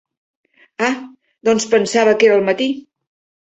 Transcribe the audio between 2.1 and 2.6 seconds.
que era al